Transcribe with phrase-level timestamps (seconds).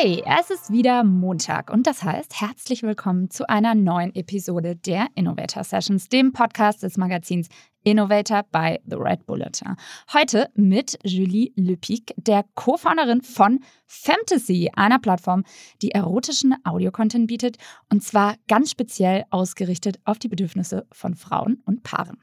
[0.00, 5.08] Hey, es ist wieder Montag und das heißt, herzlich willkommen zu einer neuen Episode der
[5.16, 7.48] Innovator Sessions, dem Podcast des Magazins
[7.82, 9.74] Innovator bei The Red Bulletin.
[10.12, 15.42] Heute mit Julie Lepic, der Co-Founderin von Fantasy, einer Plattform,
[15.82, 17.56] die erotischen Audiocontent bietet
[17.90, 22.18] und zwar ganz speziell ausgerichtet auf die Bedürfnisse von Frauen und Paaren.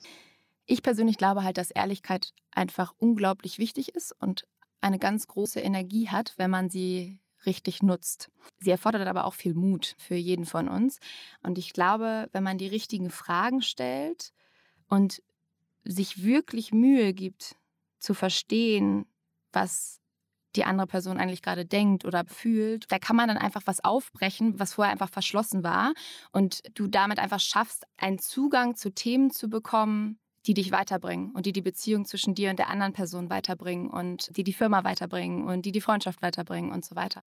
[0.66, 4.48] Ich persönlich glaube halt, dass Ehrlichkeit einfach unglaublich wichtig ist und
[4.80, 8.30] eine ganz große Energie hat, wenn man sie richtig nutzt.
[8.60, 11.00] Sie erfordert aber auch viel Mut für jeden von uns.
[11.42, 14.32] Und ich glaube, wenn man die richtigen Fragen stellt
[14.88, 15.22] und
[15.84, 17.56] sich wirklich Mühe gibt,
[18.00, 19.06] zu verstehen,
[19.52, 20.00] was
[20.56, 22.92] die andere Person eigentlich gerade denkt oder fühlt.
[22.92, 25.94] Da kann man dann einfach was aufbrechen, was vorher einfach verschlossen war.
[26.32, 31.46] Und du damit einfach schaffst, einen Zugang zu Themen zu bekommen, die dich weiterbringen und
[31.46, 35.46] die die Beziehung zwischen dir und der anderen Person weiterbringen und die die Firma weiterbringen
[35.48, 37.24] und die die Freundschaft weiterbringen und so weiter.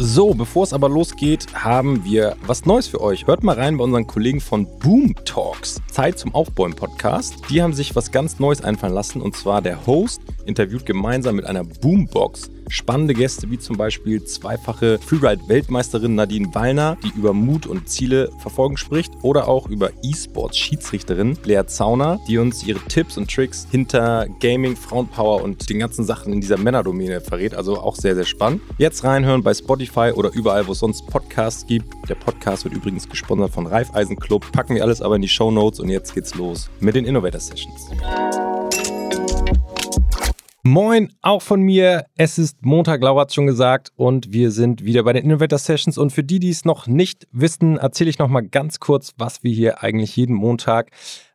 [0.00, 3.26] So, bevor es aber losgeht, haben wir was Neues für euch.
[3.26, 7.34] Hört mal rein bei unseren Kollegen von Boom Talks, Zeit zum Aufbäumen Podcast.
[7.50, 11.46] Die haben sich was ganz Neues einfallen lassen und zwar der Host interviewt gemeinsam mit
[11.46, 17.88] einer Boombox spannende Gäste wie zum Beispiel zweifache Freeride-Weltmeisterin Nadine Wallner, die über Mut und
[17.88, 23.66] Ziele verfolgen spricht, oder auch über E-Sports-Schiedsrichterin Lea Zauner, die uns ihre Tipps und Tricks
[23.70, 27.54] hinter Gaming, Frauenpower und den ganzen Sachen in dieser Männerdomäne verrät.
[27.54, 28.62] Also auch sehr, sehr spannend.
[28.78, 31.86] Jetzt reinhören bei Spotify oder überall, wo es sonst Podcasts gibt.
[32.08, 34.50] Der Podcast wird übrigens gesponsert von Raiffeisen Club.
[34.52, 37.40] Packen wir alles aber in die Show Notes und jetzt geht's los mit den Innovator
[37.40, 37.90] Sessions.
[40.70, 42.04] Moin, auch von mir.
[42.14, 45.96] Es ist Montag, Laura hat schon gesagt, und wir sind wieder bei den Innovator Sessions.
[45.96, 49.42] Und für die, die es noch nicht wissen, erzähle ich noch mal ganz kurz, was
[49.42, 50.90] wir hier eigentlich jeden Montag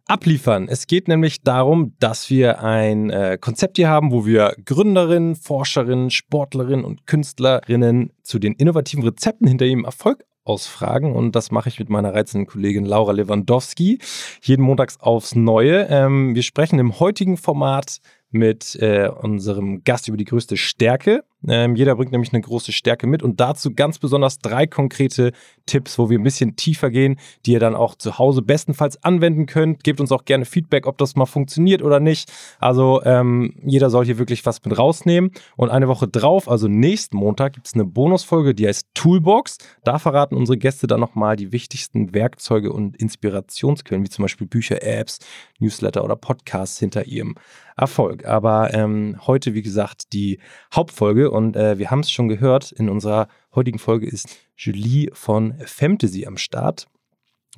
[0.05, 0.67] abliefern.
[0.69, 6.11] Es geht nämlich darum, dass wir ein äh, Konzept hier haben, wo wir Gründerinnen, Forscherinnen,
[6.11, 11.79] Sportlerinnen und Künstlerinnen zu den innovativen Rezepten hinter ihrem Erfolg ausfragen und das mache ich
[11.79, 13.99] mit meiner reizenden Kollegin Laura Lewandowski
[14.41, 15.87] jeden Montags aufs Neue.
[15.89, 17.99] Ähm, wir sprechen im heutigen Format
[18.33, 21.23] mit äh, unserem Gast über die größte Stärke.
[21.47, 25.31] Ähm, jeder bringt nämlich eine große Stärke mit und dazu ganz besonders drei konkrete
[25.65, 29.45] Tipps, wo wir ein bisschen tiefer gehen, die ihr dann auch zu Hause bestenfalls anwenden
[29.45, 29.83] könnt.
[29.83, 32.31] Gebt uns auch gerne Feedback, ob das mal funktioniert oder nicht.
[32.59, 35.31] Also ähm, jeder soll hier wirklich was mit rausnehmen.
[35.55, 39.57] Und eine Woche drauf, also nächsten Montag, gibt es eine Bonusfolge, die heißt Toolbox.
[39.83, 44.83] Da verraten unsere Gäste dann nochmal die wichtigsten Werkzeuge und Inspirationsquellen, wie zum Beispiel Bücher,
[44.83, 45.19] Apps,
[45.59, 47.35] Newsletter oder Podcasts hinter ihrem
[47.75, 48.25] Erfolg.
[48.25, 50.39] Aber ähm, heute, wie gesagt, die
[50.73, 55.55] Hauptfolge und äh, wir haben es schon gehört, in unserer heutigen Folge ist Julie von
[55.65, 56.87] Fantasy am Start.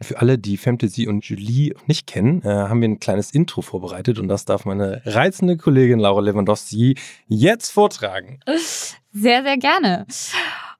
[0.02, 4.20] Für alle, die Fantasy und Julie nicht kennen, äh, haben wir ein kleines Intro vorbereitet
[4.20, 6.96] und das darf meine reizende Kollegin Laura Lewandowski
[7.28, 8.40] jetzt vortragen.
[9.12, 10.06] Sehr, sehr gerne.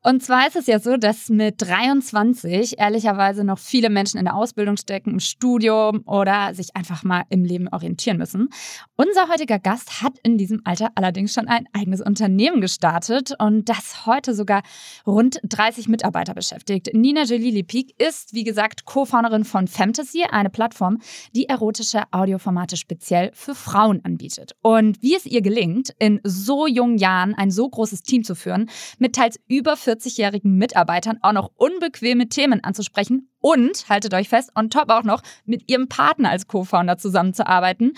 [0.06, 4.36] Und zwar ist es ja so, dass mit 23 ehrlicherweise noch viele Menschen in der
[4.36, 8.50] Ausbildung stecken, im Studium oder sich einfach mal im Leben orientieren müssen.
[8.98, 14.06] Unser heutiger Gast hat in diesem Alter allerdings schon ein eigenes Unternehmen gestartet und das
[14.06, 14.62] heute sogar
[15.08, 16.92] rund 30 Mitarbeiter beschäftigt.
[16.94, 21.00] Nina Jalili Peak ist, wie gesagt, Co-Founderin von Fantasy, eine Plattform,
[21.36, 24.52] die erotische Audioformate speziell für Frauen anbietet.
[24.62, 28.70] Und wie es ihr gelingt, in so jungen Jahren ein so großes Team zu führen,
[29.00, 34.50] mit teils über 40 40-jährigen Mitarbeitern auch noch unbequeme Themen anzusprechen und, haltet euch fest,
[34.56, 37.94] on top auch noch mit ihrem Partner als Co-Founder zusammenzuarbeiten.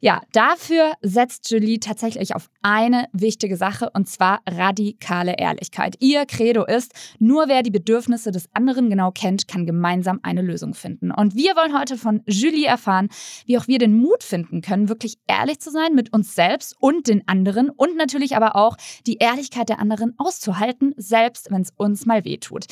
[0.00, 5.96] Ja, dafür setzt Julie tatsächlich auf eine wichtige Sache und zwar radikale Ehrlichkeit.
[5.98, 10.72] Ihr Credo ist, nur wer die Bedürfnisse des anderen genau kennt, kann gemeinsam eine Lösung
[10.72, 11.10] finden.
[11.10, 13.08] Und wir wollen heute von Julie erfahren,
[13.44, 17.08] wie auch wir den Mut finden können, wirklich ehrlich zu sein mit uns selbst und
[17.08, 18.76] den anderen und natürlich aber auch
[19.08, 22.66] die Ehrlichkeit der anderen auszuhalten, selbst wenn es uns mal weh tut.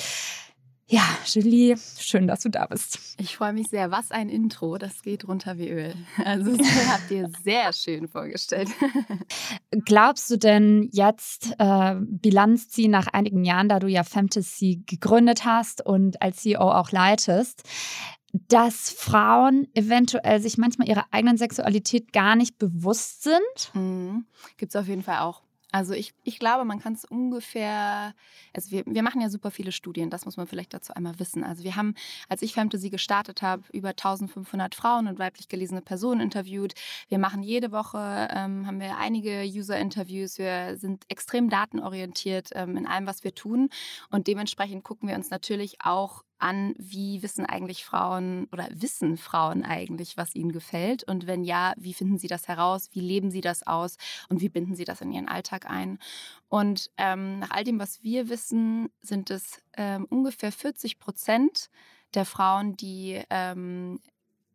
[0.93, 3.15] Ja, Julie, schön, dass du da bist.
[3.17, 3.93] Ich freue mich sehr.
[3.93, 5.95] Was ein Intro, das geht runter wie Öl.
[6.25, 8.71] Also, das habt ihr sehr schön vorgestellt.
[9.85, 15.45] Glaubst du denn jetzt äh, Bilanz ziehen nach einigen Jahren, da du ja Fantasy gegründet
[15.45, 17.63] hast und als CEO auch leitest,
[18.33, 23.75] dass Frauen eventuell sich manchmal ihrer eigenen Sexualität gar nicht bewusst sind?
[23.75, 24.25] Mhm.
[24.57, 25.43] Gibt es auf jeden Fall auch.
[25.73, 28.15] Also ich, ich glaube, man kann es ungefähr,
[28.55, 31.45] also wir, wir machen ja super viele Studien, das muss man vielleicht dazu einmal wissen.
[31.45, 31.95] Also wir haben,
[32.29, 36.75] als ich Fantasy gestartet habe, über 1500 Frauen und weiblich gelesene Personen interviewt.
[37.09, 42.87] Wir machen jede Woche, ähm, haben wir einige User-Interviews, wir sind extrem datenorientiert ähm, in
[42.87, 43.69] allem, was wir tun
[44.11, 49.65] und dementsprechend gucken wir uns natürlich auch an, wie wissen eigentlich Frauen oder wissen Frauen
[49.65, 51.05] eigentlich, was ihnen gefällt?
[51.05, 52.89] Und wenn ja, wie finden sie das heraus?
[52.93, 53.97] Wie leben sie das aus?
[54.29, 55.99] Und wie binden sie das in ihren Alltag ein?
[56.49, 61.71] Und ähm, nach all dem, was wir wissen, sind es ähm, ungefähr 40 Prozent
[62.15, 64.01] der Frauen, die ähm,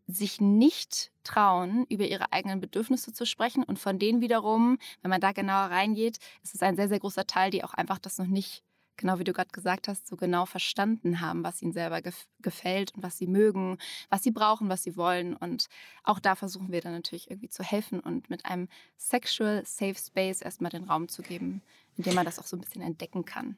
[0.08, 3.64] sich nicht trauen, über ihre eigenen Bedürfnisse zu sprechen.
[3.64, 7.26] Und von denen wiederum, wenn man da genauer reingeht, ist es ein sehr, sehr großer
[7.26, 8.64] Teil, die auch einfach das noch nicht
[8.98, 12.94] genau wie du gerade gesagt hast, so genau verstanden haben, was ihnen selber gef gefällt
[12.96, 13.78] und was sie mögen,
[14.10, 15.36] was sie brauchen, was sie wollen.
[15.36, 15.68] Und
[16.04, 20.42] auch da versuchen wir dann natürlich irgendwie zu helfen und mit einem Sexual Safe Space
[20.42, 21.62] erstmal den Raum zu geben,
[21.98, 23.58] in dem man das auch so ein bisschen entdecken kann.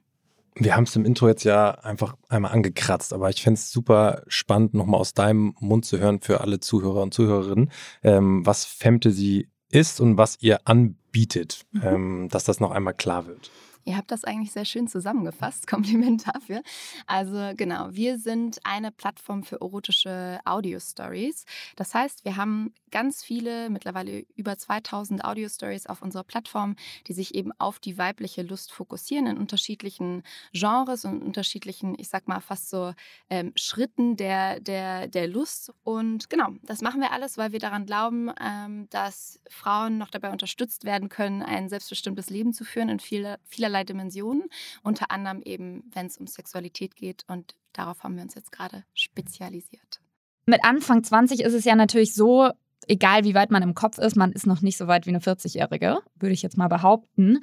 [0.60, 4.24] Wir haben es im Intro jetzt ja einfach einmal angekratzt, aber ich fände es super
[4.28, 7.72] spannend, nochmal aus deinem Mund zu hören für alle Zuhörer und Zuhörerinnen,
[8.04, 11.82] ähm, was Fantasy ist und was ihr anbietet, mhm.
[11.84, 13.52] ähm, dass das noch einmal klar wird.
[13.88, 15.66] Ihr habt das eigentlich sehr schön zusammengefasst.
[15.78, 16.62] Kompliment dafür.
[17.06, 21.46] Also genau, wir sind eine Plattform für erotische Audio-Stories.
[21.78, 26.76] Das heißt, wir haben ganz viele, mittlerweile über 2000 Audio-Stories auf unserer Plattform,
[27.08, 32.28] die sich eben auf die weibliche Lust fokussieren in unterschiedlichen Genres und unterschiedlichen, ich sag
[32.28, 32.94] mal, fast so
[33.30, 35.74] ähm, Schritten der, der, der Lust.
[35.86, 40.32] Und genau, das machen wir alles, weil wir daran glauben, ähm, dass Frauen noch dabei
[40.32, 44.44] unterstützt werden können, ein selbstbestimmtes Leben zu führen in vieler, vielerlei vielerlei Dimensionen,
[44.84, 47.24] unter anderem eben, wenn es um Sexualität geht.
[47.28, 50.02] Und darauf haben wir uns jetzt gerade spezialisiert.
[50.46, 52.52] Mit Anfang 20 ist es ja natürlich so,
[52.88, 55.20] egal wie weit man im Kopf ist, man ist noch nicht so weit wie eine
[55.20, 57.40] 40-Jährige, würde ich jetzt mal behaupten.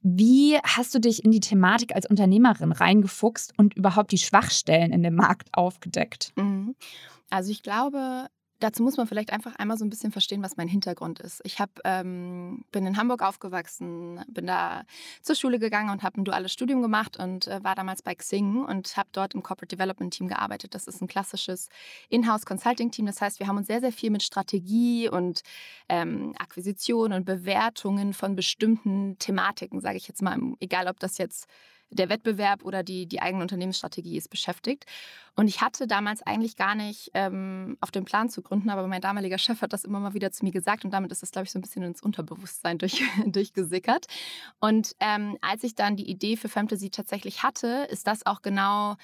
[0.00, 5.02] Wie hast du dich in die Thematik als Unternehmerin reingefuchst und überhaupt die Schwachstellen in
[5.02, 6.32] dem Markt aufgedeckt?
[6.36, 6.74] Mhm.
[7.28, 10.68] Also ich glaube, Dazu muss man vielleicht einfach einmal so ein bisschen verstehen, was mein
[10.68, 11.42] Hintergrund ist.
[11.44, 14.84] Ich hab, ähm, bin in Hamburg aufgewachsen, bin da
[15.20, 18.64] zur Schule gegangen und habe ein duales Studium gemacht und äh, war damals bei Xing
[18.64, 20.74] und habe dort im Corporate Development Team gearbeitet.
[20.74, 21.68] Das ist ein klassisches
[22.08, 23.06] Inhouse Consulting Team.
[23.06, 25.42] Das heißt, wir haben uns sehr, sehr viel mit Strategie und
[25.88, 31.46] ähm, Akquisition und Bewertungen von bestimmten Thematiken, sage ich jetzt mal, egal ob das jetzt
[31.90, 34.86] der Wettbewerb oder die, die eigene Unternehmensstrategie ist beschäftigt.
[35.34, 39.00] Und ich hatte damals eigentlich gar nicht ähm, auf den Plan zu gründen, aber mein
[39.00, 41.44] damaliger Chef hat das immer mal wieder zu mir gesagt und damit ist das, glaube
[41.44, 44.06] ich, so ein bisschen ins Unterbewusstsein durch, durchgesickert.
[44.60, 48.96] Und ähm, als ich dann die Idee für Fantasy tatsächlich hatte, ist das auch genau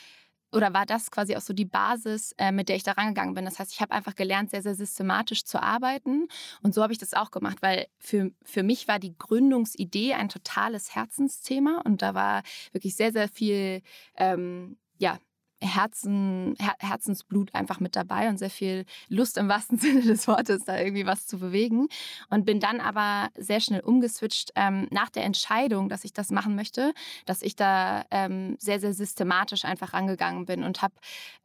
[0.52, 3.44] oder war das quasi auch so die Basis, äh, mit der ich da rangegangen bin.
[3.44, 6.28] Das heißt, ich habe einfach gelernt, sehr, sehr systematisch zu arbeiten.
[6.62, 10.28] Und so habe ich das auch gemacht, weil für, für mich war die Gründungsidee ein
[10.28, 11.80] totales Herzensthema.
[11.84, 13.82] Und da war wirklich sehr, sehr viel
[14.16, 15.18] ähm, ja,
[15.62, 20.64] Herzen, Her Herzensblut einfach mit dabei und sehr viel Lust im wahrsten Sinne des Wortes,
[20.64, 21.88] da irgendwie was zu bewegen.
[22.30, 26.54] Und bin dann aber sehr schnell umgeswitcht ähm, nach der Entscheidung, dass ich das machen
[26.54, 26.92] möchte,
[27.26, 30.94] dass ich da ähm, sehr, sehr systematisch einfach angegangen bin und habe,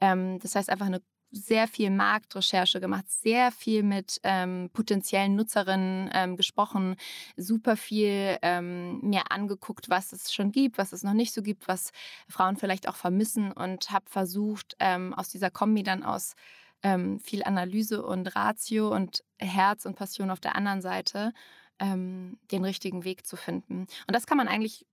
[0.02, 1.02] ähm, das heißt, einfach eine
[1.32, 6.96] sehr viel Marktrecherche gemacht, sehr viel mit ähm, potenziellen Nutzerinnen ähm, gesprochen,
[7.36, 11.68] super viel ähm, mir angeguckt, was es schon gibt, was es noch nicht so gibt,
[11.68, 11.92] was
[12.30, 16.36] Frauen vielleicht auch vermissen und habe versucht, ähm, aus dieser Kombi dann aus
[16.84, 21.34] ähm, viel Analyse und Ratio und Herz und Passion auf der anderen Seite
[21.80, 23.82] ähm, den richtigen Weg zu finden.
[23.82, 24.86] Und das kann man eigentlich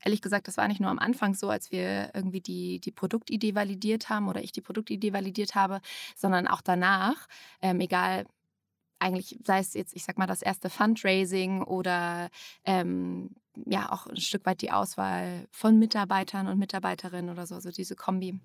[0.00, 3.54] ehrlich gesagt, das war nicht nur am Anfang so, als wir irgendwie die, die Produktidee
[3.54, 5.80] validiert haben oder ich die Produktidee validiert habe,
[6.16, 7.26] sondern auch danach,
[7.62, 8.26] ähm, egal,
[8.98, 12.30] eigentlich sei es jetzt, ich sag mal, das erste Fundraising oder
[12.64, 13.30] ähm,
[13.66, 17.96] ja auch ein Stück weit die Auswahl von Mitarbeitern und Mitarbeiterinnen oder so, also diese
[17.96, 18.40] Kombi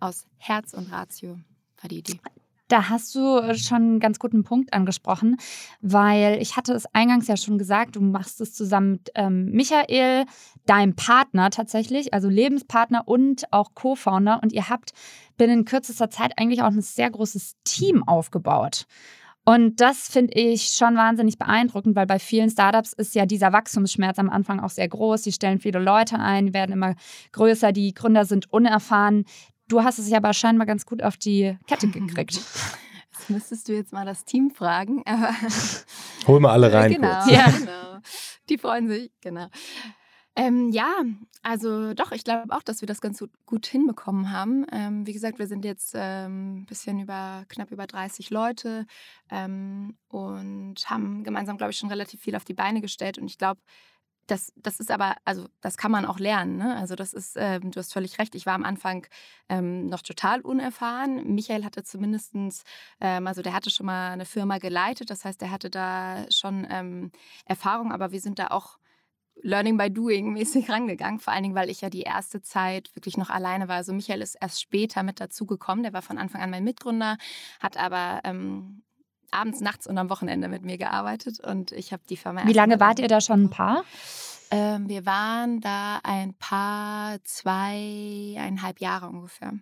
[0.00, 1.38] aus Herz und Ratio
[1.80, 2.20] war die Idee.
[2.68, 5.36] Da hast du äh, schon einen ganz guten Punkt angesprochen,
[5.82, 10.24] weil ich hatte es eingangs ja schon gesagt, du machst es zusammen mit ähm, Michael,
[10.66, 14.92] deinem Partner tatsächlich, also Lebenspartner und auch Co-Founder und ihr habt
[15.36, 18.86] binnen kürzester Zeit eigentlich auch ein sehr großes Team aufgebaut.
[19.46, 24.18] Und das finde ich schon wahnsinnig beeindruckend, weil bei vielen Startups ist ja dieser Wachstumsschmerz
[24.18, 25.20] am Anfang auch sehr groß.
[25.20, 26.94] Die stellen viele Leute ein, werden immer
[27.32, 29.26] größer, die Gründer sind unerfahren.
[29.68, 32.36] Du hast es ja aber scheinbar ganz gut auf die Kette gekriegt.
[32.36, 35.02] Das müsstest du jetzt mal das Team fragen.
[36.26, 36.92] Hol mal alle rein.
[36.92, 37.30] Genau, kurz.
[37.30, 37.46] Ja.
[37.58, 37.98] genau.
[38.48, 39.48] Die freuen sich, genau.
[40.36, 40.92] Ähm, ja,
[41.42, 44.66] also doch, ich glaube auch, dass wir das ganz gut hinbekommen haben.
[44.72, 48.84] Ähm, wie gesagt, wir sind jetzt ein ähm, bisschen über, knapp über 30 Leute
[49.30, 53.16] ähm, und haben gemeinsam, glaube ich, schon relativ viel auf die Beine gestellt.
[53.16, 53.60] Und ich glaube,
[54.26, 56.56] das, das ist aber, also das kann man auch lernen.
[56.56, 56.76] Ne?
[56.76, 59.06] Also das ist, ähm, du hast völlig recht, ich war am Anfang
[59.48, 61.34] ähm, noch total unerfahren.
[61.34, 62.34] Michael hatte zumindest,
[63.00, 66.66] ähm, also der hatte schon mal eine Firma geleitet, das heißt, er hatte da schon
[66.70, 67.12] ähm,
[67.44, 68.78] Erfahrung, aber wir sind da auch
[69.42, 71.20] Learning by Doing mäßig rangegangen.
[71.20, 73.76] Vor allen Dingen, weil ich ja die erste Zeit wirklich noch alleine war.
[73.76, 75.82] Also Michael ist erst später mit dazugekommen.
[75.82, 77.18] Der war von Anfang an mein Mitgründer,
[77.60, 78.82] hat aber ähm,
[79.30, 82.46] abends, nachts und am Wochenende mit mir gearbeitet und ich habe die Firma.
[82.46, 83.84] Wie lange wart ihr da schon ein Paar?
[84.50, 89.52] Ähm, wir waren da ein Paar, zweieinhalb Jahre ungefähr.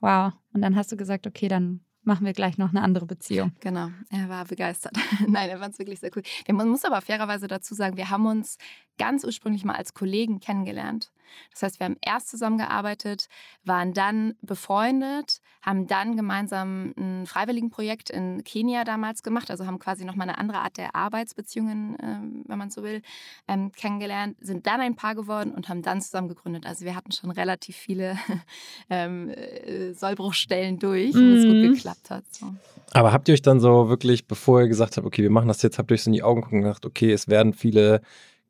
[0.00, 0.32] Wow.
[0.52, 3.52] Und dann hast du gesagt, okay, dann machen wir gleich noch eine andere Beziehung.
[3.60, 4.96] Genau, er war begeistert.
[5.26, 6.22] Nein, er fand es wirklich sehr cool.
[6.50, 8.56] Man muss aber fairerweise dazu sagen, wir haben uns
[8.98, 11.10] ganz ursprünglich mal als Kollegen kennengelernt.
[11.52, 13.28] Das heißt, wir haben erst zusammengearbeitet,
[13.64, 20.04] waren dann befreundet, haben dann gemeinsam ein Freiwilligenprojekt in Kenia damals gemacht, also haben quasi
[20.04, 23.02] nochmal eine andere Art der Arbeitsbeziehungen, ähm, wenn man so will,
[23.48, 26.66] ähm, kennengelernt, sind dann ein Paar geworden und haben dann zusammen gegründet.
[26.66, 28.18] Also wir hatten schon relativ viele
[28.90, 31.32] ähm, äh, Sollbruchstellen durch, mhm.
[31.32, 31.74] wo es gut mhm.
[31.74, 32.24] geklappt hat.
[32.30, 32.54] So.
[32.92, 35.62] Aber habt ihr euch dann so wirklich, bevor ihr gesagt habt, okay, wir machen das
[35.62, 38.00] jetzt, habt ihr euch so in die Augen geguckt und gedacht, okay, es werden viele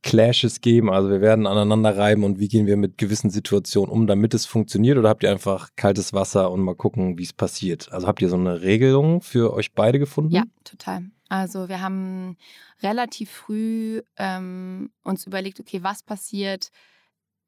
[0.02, 0.90] Clashes geben?
[0.90, 4.46] Also wir werden aneinander reiben und wie gehen wir mit gewissen Situationen um, damit es
[4.46, 4.98] funktioniert?
[4.98, 7.92] Oder habt ihr einfach kaltes Wasser und mal gucken, wie es passiert?
[7.92, 10.32] Also habt ihr so eine Regelung für euch beide gefunden?
[10.32, 11.04] Ja, total.
[11.28, 12.36] Also wir haben
[12.82, 16.70] relativ früh ähm, uns überlegt, okay, was passiert,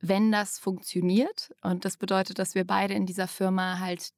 [0.01, 1.53] wenn das funktioniert?
[1.63, 4.13] Und das bedeutet, dass wir beide in dieser Firma halt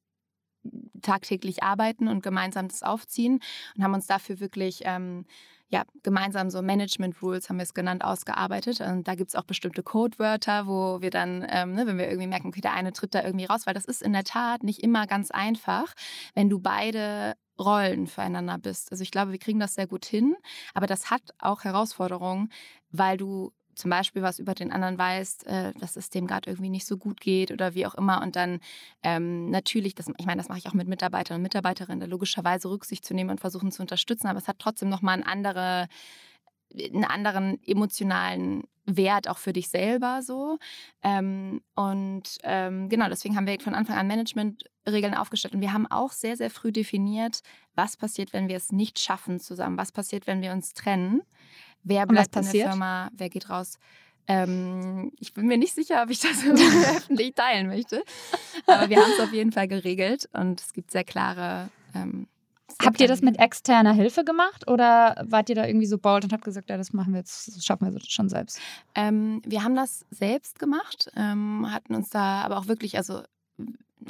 [1.01, 3.39] tagtäglich arbeiten und gemeinsam das aufziehen
[3.75, 5.25] und haben uns dafür wirklich ähm,
[5.69, 8.81] ja, gemeinsam so Management Rules, haben wir es genannt, ausgearbeitet.
[8.81, 12.27] Und da gibt es auch bestimmte Codewörter, wo wir dann, ähm, ne, wenn wir irgendwie
[12.27, 14.83] merken, okay, der eine tritt da irgendwie raus, weil das ist in der Tat nicht
[14.83, 15.93] immer ganz einfach,
[16.35, 18.91] wenn du beide Rollen füreinander bist.
[18.91, 20.35] Also ich glaube, wir kriegen das sehr gut hin,
[20.73, 22.49] aber das hat auch Herausforderungen,
[22.91, 26.69] weil du zum Beispiel was über den anderen weißt, äh, dass es dem gerade irgendwie
[26.69, 28.21] nicht so gut geht oder wie auch immer.
[28.21, 28.59] Und dann
[29.03, 33.05] ähm, natürlich, das, ich meine, das mache ich auch mit Mitarbeitern und Mitarbeiterinnen, logischerweise Rücksicht
[33.05, 35.87] zu nehmen und versuchen zu unterstützen, aber es hat trotzdem nochmal einen, andere,
[36.73, 40.57] einen anderen emotionalen Wert auch für dich selber so.
[41.01, 45.55] Ähm, und ähm, genau, deswegen haben wir von Anfang an Managementregeln aufgestellt.
[45.55, 47.41] Und wir haben auch sehr, sehr früh definiert,
[47.73, 51.21] was passiert, wenn wir es nicht schaffen zusammen, was passiert, wenn wir uns trennen.
[51.85, 53.09] Wer bleibt in der Firma?
[53.15, 53.77] Wer geht raus?
[54.27, 56.43] Ähm, ich bin mir nicht sicher, ob ich das
[56.95, 58.03] öffentlich teilen möchte.
[58.65, 61.69] Aber wir haben es auf jeden Fall geregelt und es gibt sehr klare.
[61.93, 62.27] Ähm,
[62.67, 66.23] sehr habt ihr das mit externer Hilfe gemacht oder wart ihr da irgendwie so bold
[66.23, 68.59] und habt gesagt, ja, das machen wir jetzt, das schaffen wir schon selbst?
[68.95, 73.21] Ähm, wir haben das selbst gemacht, ähm, hatten uns da aber auch wirklich, also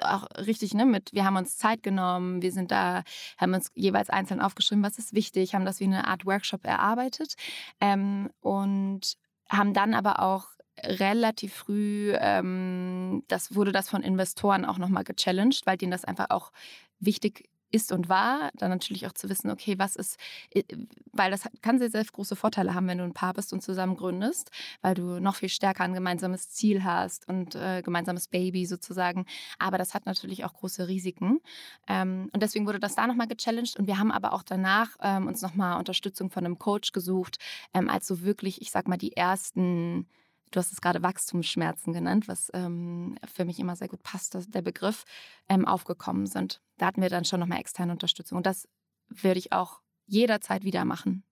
[0.03, 3.03] auch richtig, ne, mit, wir haben uns Zeit genommen, wir sind da,
[3.37, 7.35] haben uns jeweils einzeln aufgeschrieben, was ist wichtig, haben das wie eine Art Workshop erarbeitet
[7.81, 9.15] ähm, und
[9.49, 10.47] haben dann aber auch
[10.83, 16.29] relativ früh, ähm, das wurde das von Investoren auch nochmal gechallenged, weil denen das einfach
[16.29, 16.51] auch
[16.99, 20.17] wichtig ist und war, dann natürlich auch zu wissen, okay, was ist,
[20.51, 20.63] äh,
[21.11, 23.95] weil das kann sehr, sehr große Vorteile haben, wenn du ein Paar bist und zusammen
[23.95, 29.25] gründest, weil du noch viel stärker ein gemeinsames Ziel hast und äh, gemeinsames Baby sozusagen.
[29.59, 31.39] Aber das hat natürlich auch große Risiken.
[31.87, 35.27] Ähm, und deswegen wurde das da nochmal gechallenged und wir haben aber auch danach ähm,
[35.27, 37.37] uns nochmal Unterstützung von einem Coach gesucht,
[37.73, 40.07] ähm, als so wirklich, ich sag mal, die ersten
[40.55, 44.61] du hast es gerade Wachstumsschmerzen genannt, was ähm, für mich immer sehr gut passt, der
[44.61, 45.03] Begriff
[45.49, 46.61] ähm, aufgekommen sind.
[46.77, 48.37] Da hatten wir dann schon nochmal externe Unterstützung.
[48.37, 48.67] Und das
[49.09, 51.23] würde ich auch jederzeit wieder machen.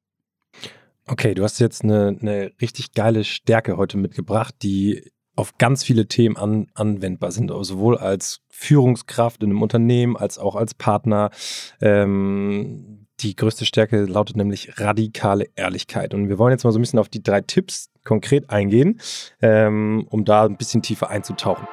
[1.08, 6.08] Okay, du hast jetzt eine, eine richtig geile Stärke heute mitgebracht, die auf ganz viele
[6.08, 11.32] Themen an, anwendbar sind, also sowohl als Führungskraft in einem Unternehmen als auch als Partner.
[11.82, 16.13] Ähm, die größte Stärke lautet nämlich radikale Ehrlichkeit.
[16.13, 19.00] Und wir wollen jetzt mal so ein bisschen auf die drei Tipps konkret eingehen,
[19.41, 21.67] ähm, um da ein bisschen tiefer einzutauchen.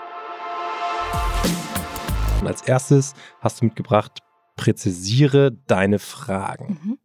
[2.41, 4.21] Und als erstes hast du mitgebracht,
[4.57, 6.79] präzisiere deine Fragen.
[6.83, 6.99] Mhm.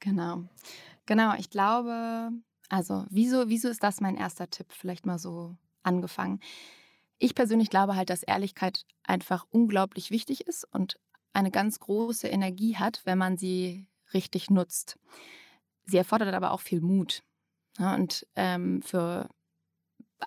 [0.00, 0.44] Genau.
[1.06, 2.30] Genau, ich glaube,
[2.68, 4.66] also wieso, wieso ist das mein erster Tipp?
[4.70, 6.40] Vielleicht mal so angefangen.
[7.18, 10.98] Ich persönlich glaube halt, dass Ehrlichkeit einfach unglaublich wichtig ist und
[11.32, 14.98] eine ganz große Energie hat, wenn man sie richtig nutzt.
[15.84, 17.22] Sie erfordert aber auch viel Mut.
[17.78, 19.28] Ja, und ähm, für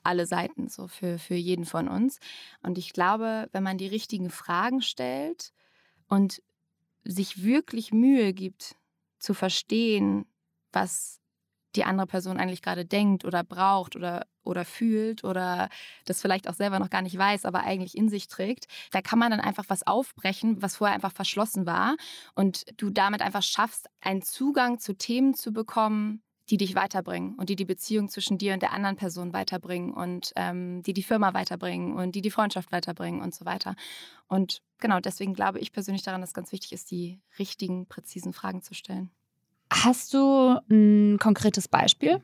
[0.04, 2.20] alle Seiten, so für, für jeden von uns.
[2.64, 5.52] Und ich glaube, wenn man die richtigen Fragen stellt
[6.08, 6.42] und
[7.04, 8.76] sich wirklich Mühe gibt,
[9.20, 10.26] zu verstehen,
[10.72, 11.20] was
[11.76, 15.70] die andere Person eigentlich gerade denkt oder braucht oder, oder fühlt oder
[16.06, 19.20] das vielleicht auch selber noch gar nicht weiß, aber eigentlich in sich trägt, da kann
[19.20, 21.96] man dann einfach was aufbrechen, was vorher einfach verschlossen war
[22.36, 27.48] und du damit einfach schaffst, einen Zugang zu Themen zu bekommen, die dich weiterbringen und
[27.48, 31.34] die die Beziehung zwischen dir und der anderen Person weiterbringen und ähm, die die Firma
[31.34, 33.76] weiterbringen und die die Freundschaft weiterbringen und so weiter.
[34.28, 38.62] Und genau deswegen glaube ich persönlich daran, dass ganz wichtig ist, die richtigen, präzisen Fragen
[38.62, 39.10] zu stellen.
[39.72, 42.22] Hast du ein konkretes Beispiel?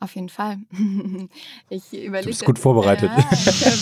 [0.00, 0.58] Auf jeden Fall.
[1.68, 2.22] Ich überlege.
[2.22, 3.10] Du bist gut vorbereitet.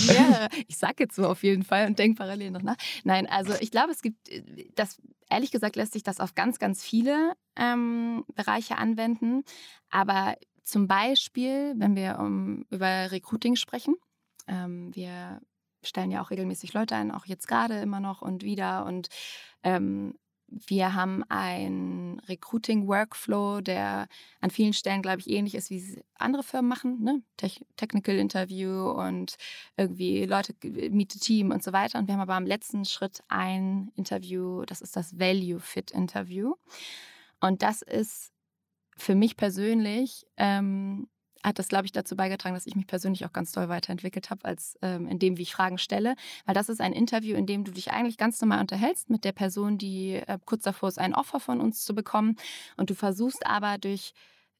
[0.08, 2.76] Ja, ja, ich sage jetzt so auf jeden Fall und denke parallel noch nach.
[3.04, 4.28] Nein, also ich glaube, es gibt,
[4.74, 9.44] das, ehrlich gesagt, lässt sich das auf ganz, ganz viele ähm, Bereiche anwenden.
[9.90, 13.94] Aber zum Beispiel, wenn wir um, über Recruiting sprechen,
[14.48, 15.40] ähm, wir
[15.82, 18.84] stellen ja auch regelmäßig Leute ein, auch jetzt gerade immer noch und wieder.
[18.84, 19.08] Und
[19.62, 20.14] ähm,
[20.50, 24.08] wir haben einen Recruiting-Workflow, der
[24.40, 27.02] an vielen Stellen, glaube ich, ähnlich ist, wie andere Firmen machen.
[27.02, 27.22] Ne?
[27.36, 29.36] Te Technical Interview und
[29.76, 31.98] irgendwie Leute, meet the Team und so weiter.
[31.98, 36.54] Und wir haben aber am letzten Schritt ein Interview, das ist das Value Fit Interview.
[37.40, 38.32] Und das ist
[38.96, 41.08] für mich persönlich ähm,
[41.44, 44.44] hat das, glaube ich, dazu beigetragen, dass ich mich persönlich auch ganz toll weiterentwickelt habe,
[44.44, 46.14] als ähm, in dem, wie ich Fragen stelle.
[46.46, 49.32] Weil das ist ein Interview, in dem du dich eigentlich ganz normal unterhältst mit der
[49.32, 52.36] Person, die äh, kurz davor ist, ein Offer von uns zu bekommen.
[52.76, 54.12] Und du versuchst aber durch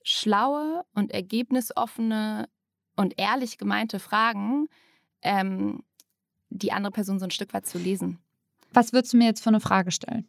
[0.02, 2.48] schlaue und ergebnisoffene
[2.96, 4.68] und ehrlich gemeinte Fragen
[5.22, 5.82] ähm,
[6.50, 8.18] die andere Person so ein Stück weit zu lesen.
[8.72, 10.26] Was würdest du mir jetzt für eine Frage stellen?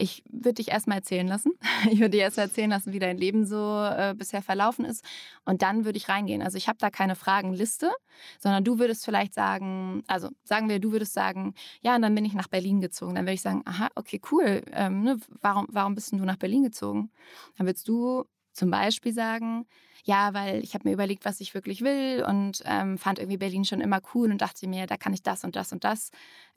[0.00, 1.52] Ich würde dich erstmal erzählen lassen.
[1.90, 5.04] Ich würde dir erst erzählen lassen, wie dein Leben so äh, bisher verlaufen ist.
[5.44, 6.42] Und dann würde ich reingehen.
[6.42, 7.90] Also ich habe da keine Fragenliste,
[8.38, 12.24] sondern du würdest vielleicht sagen, also sagen wir, du würdest sagen, ja, und dann bin
[12.24, 13.14] ich nach Berlin gezogen.
[13.14, 14.62] Dann würde ich sagen, aha, okay, cool.
[14.72, 17.10] Ähm, ne, warum, warum bist du nach Berlin gezogen?
[17.56, 19.66] Dann würdest du zum Beispiel sagen,
[20.04, 23.64] ja, weil ich habe mir überlegt, was ich wirklich will und ähm, fand irgendwie Berlin
[23.64, 26.10] schon immer cool und dachte mir, da kann ich das und das und das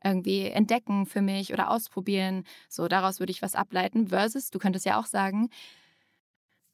[0.04, 2.46] irgendwie entdecken für mich oder ausprobieren.
[2.70, 4.08] So, daraus würde ich was ableiten.
[4.08, 5.50] Versus, du könntest ja auch sagen,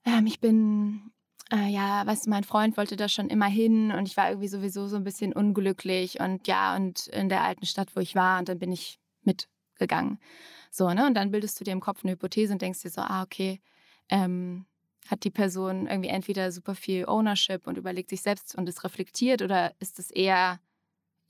[0.06, 1.12] ähm, ich bin,
[1.52, 4.48] äh, ja, weißt du, mein Freund wollte da schon immer hin und ich war irgendwie
[4.48, 8.40] sowieso so ein bisschen unglücklich und ja, und in der alten Stadt, wo ich war,
[8.40, 10.20] und dann bin ich mitgegangen.
[10.72, 11.08] So, ne?
[11.08, 13.60] Und dann bildest du dir im Kopf eine Hypothese und denkst dir so, ah, okay,
[14.10, 14.66] ähm,
[15.10, 19.42] hat die Person irgendwie entweder super viel Ownership und überlegt sich selbst und ist reflektiert
[19.42, 20.60] oder ist es eher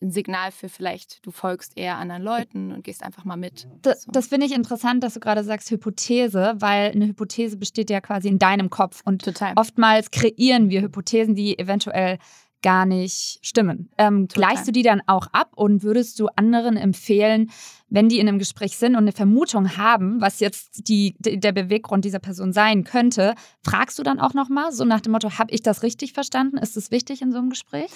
[0.02, 3.68] ein Signal für vielleicht, du folgst eher anderen Leuten und gehst einfach mal mit.
[3.82, 4.12] Das, so.
[4.12, 8.30] das finde ich interessant, dass du gerade sagst Hypothese, weil eine Hypothese besteht ja quasi
[8.30, 9.02] in deinem Kopf.
[9.04, 9.54] Und Total.
[9.56, 12.18] oftmals kreieren wir Hypothesen, die eventuell
[12.62, 13.90] gar nicht stimmen.
[13.98, 17.52] Ähm, gleichst du die dann auch ab und würdest du anderen empfehlen,
[17.90, 22.06] wenn die in einem Gespräch sind und eine Vermutung haben, was jetzt die, der Beweggrund
[22.06, 25.62] dieser Person sein könnte, fragst du dann auch nochmal so nach dem Motto, habe ich
[25.62, 26.58] das richtig verstanden?
[26.58, 27.90] Ist das wichtig in so einem Gespräch?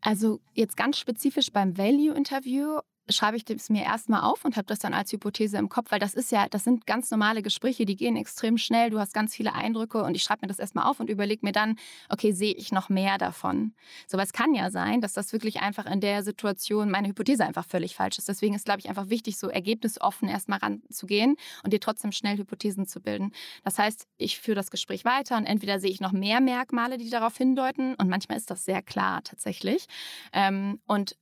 [0.00, 2.80] Also jetzt ganz spezifisch beim Value-Interview
[3.12, 5.98] schreibe ich es mir erstmal auf und habe das dann als Hypothese im Kopf, weil
[5.98, 9.34] das ist ja, das sind ganz normale Gespräche, die gehen extrem schnell, du hast ganz
[9.34, 11.76] viele Eindrücke und ich schreibe mir das erstmal auf und überlege mir dann,
[12.08, 13.74] okay, sehe ich noch mehr davon?
[14.06, 17.66] So was kann ja sein, dass das wirklich einfach in der Situation meine Hypothese einfach
[17.66, 18.28] völlig falsch ist.
[18.28, 22.86] Deswegen ist, glaube ich, einfach wichtig, so ergebnisoffen erstmal ranzugehen und dir trotzdem schnell Hypothesen
[22.86, 23.32] zu bilden.
[23.64, 27.10] Das heißt, ich führe das Gespräch weiter und entweder sehe ich noch mehr Merkmale, die
[27.10, 29.86] darauf hindeuten und manchmal ist das sehr klar tatsächlich.
[30.32, 31.16] Ähm, und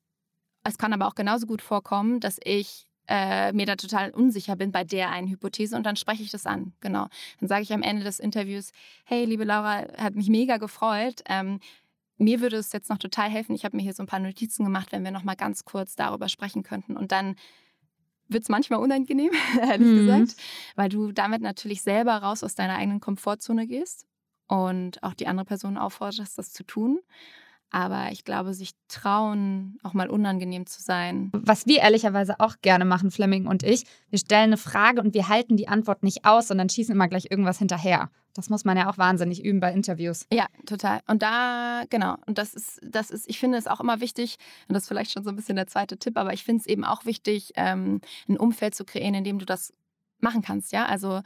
[0.65, 4.71] es kann aber auch genauso gut vorkommen, dass ich äh, mir da total unsicher bin
[4.71, 6.73] bei der einen Hypothese und dann spreche ich das an.
[6.81, 7.09] Genau.
[7.41, 8.73] Dann sage ich am Ende des Interviews,
[9.05, 11.23] hey, liebe Laura, hat mich mega gefreut.
[11.27, 11.61] Ähm,
[12.19, 13.55] mir würde es jetzt noch total helfen.
[13.55, 15.97] Ich habe mir hier so ein paar Notizen gemacht, wenn wir noch mal ganz kurz
[15.97, 16.97] darüber sprechen könnten.
[16.97, 17.37] Und dann
[18.29, 20.07] wird es manchmal unangenehm, ehrlich mhm.
[20.07, 20.37] gesagt,
[20.77, 24.07] weil du damit natürlich selber raus aus deiner eigenen Komfortzone gehst
[24.49, 27.01] und auch die andere Person aufforderst, das zu tun.
[27.71, 31.31] Aber ich glaube, sich trauen, auch mal unangenehm zu sein.
[31.35, 35.29] Was wir ehrlicherweise auch gerne machen, Fleming und ich, wir stellen eine Frage und wir
[35.29, 38.11] halten die Antwort nicht aus, sondern schießen immer gleich irgendwas hinterher.
[38.35, 40.27] Das muss man ja auch wahnsinnig üben bei Interviews.
[40.33, 41.01] Ja, total.
[41.09, 44.37] Und da, genau, und das ist, das ist, ich finde es auch immer wichtig,
[44.69, 46.67] und das ist vielleicht schon so ein bisschen der zweite Tipp, aber ich finde es
[46.67, 49.75] eben auch wichtig, ähm, ein Umfeld zu kreieren, in dem du das
[50.21, 50.87] machen kannst, ja.
[50.87, 51.21] Also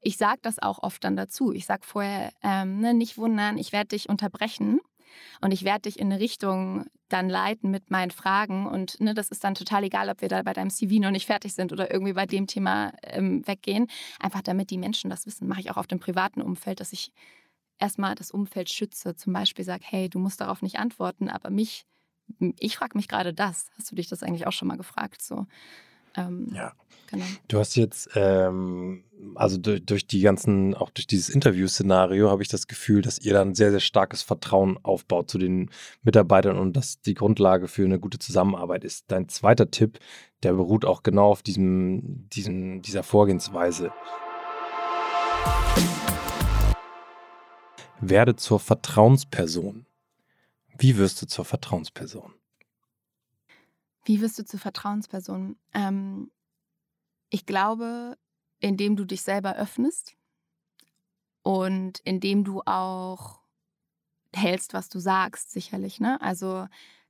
[0.00, 1.52] ich sage das auch oft dann dazu.
[1.52, 4.80] Ich sage vorher, ähm, ne, nicht wundern, ich werde dich unterbrechen
[5.40, 8.66] und ich werde dich in eine Richtung dann leiten mit meinen Fragen.
[8.66, 11.26] Und ne, das ist dann total egal, ob wir da bei deinem CV noch nicht
[11.26, 13.86] fertig sind oder irgendwie bei dem Thema ähm, weggehen.
[14.18, 17.12] Einfach damit die Menschen das wissen, mache ich auch auf dem privaten Umfeld, dass ich
[17.78, 19.14] erstmal das Umfeld schütze.
[19.14, 21.86] Zum Beispiel sage, hey, du musst darauf nicht antworten, aber mich,
[22.58, 23.70] ich frage mich gerade das.
[23.76, 25.22] Hast du dich das eigentlich auch schon mal gefragt?
[25.22, 25.46] So.
[26.16, 26.72] Ähm, ja.
[27.10, 27.24] Genau.
[27.48, 29.04] Du hast jetzt, ähm,
[29.36, 33.32] also durch, durch, die ganzen, auch durch dieses Interview-Szenario habe ich das Gefühl, dass ihr
[33.32, 35.70] dann sehr, sehr starkes Vertrauen aufbaut zu den
[36.02, 39.04] Mitarbeitern und dass die Grundlage für eine gute Zusammenarbeit ist.
[39.08, 40.00] Dein zweiter Tipp,
[40.42, 43.92] der beruht auch genau auf diesem, diesem, dieser Vorgehensweise.
[48.00, 49.86] Werde zur Vertrauensperson.
[50.76, 52.34] Wie wirst du zur Vertrauensperson?
[54.06, 55.56] Wie wirst du zur Vertrauensperson?
[55.74, 56.30] Ähm,
[57.28, 58.16] ich glaube,
[58.60, 60.16] indem du dich selber öffnest
[61.42, 63.40] und indem du auch
[64.34, 66.00] hältst, was du sagst, sicherlich.
[66.00, 66.20] Ne?
[66.20, 66.68] Also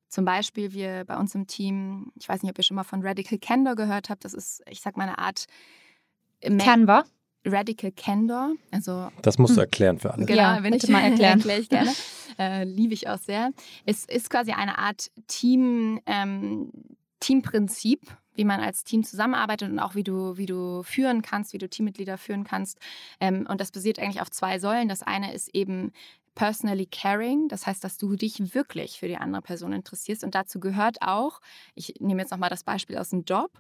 [0.08, 3.06] zum Beispiel wir bei uns im Team, ich weiß nicht, ob ihr schon mal von
[3.06, 5.46] Radical Candor gehört habt, das ist, ich sag mal, eine Art
[6.40, 7.04] Canva.
[7.46, 8.52] Radical Candor.
[8.70, 10.26] Also, das musst du erklären für alle.
[10.26, 11.38] Genau, ja, wenn ich mal erklären.
[11.38, 11.92] erkläre ich gerne.
[12.38, 13.50] Äh, liebe ich auch sehr.
[13.86, 16.70] Es ist quasi eine Art Team, ähm,
[17.20, 18.00] Teamprinzip,
[18.34, 21.68] wie man als Team zusammenarbeitet und auch wie du, wie du führen kannst, wie du
[21.68, 22.78] Teammitglieder führen kannst.
[23.20, 24.88] Ähm, und das basiert eigentlich auf zwei Säulen.
[24.88, 25.92] Das eine ist eben
[26.36, 30.22] personally caring, das heißt, dass du dich wirklich für die andere Person interessierst.
[30.22, 31.40] Und dazu gehört auch,
[31.74, 33.50] ich nehme jetzt nochmal das Beispiel aus dem Job,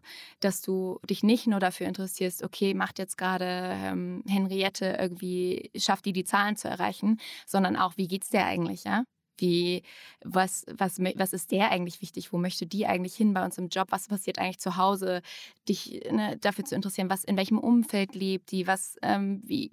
[0.40, 6.04] dass du dich nicht nur dafür interessierst, okay, macht jetzt gerade ähm, Henriette irgendwie, schafft
[6.06, 9.04] die die Zahlen zu erreichen, sondern auch, wie geht es dir eigentlich, ja?
[9.38, 9.82] Wie,
[10.22, 12.32] was, was, was ist der eigentlich wichtig?
[12.32, 13.88] Wo möchte die eigentlich hin bei uns im Job?
[13.90, 15.22] Was passiert eigentlich zu Hause?
[15.68, 18.66] Dich ne, dafür zu interessieren, was in welchem Umfeld lebt die?
[18.66, 19.72] Was, ähm, wie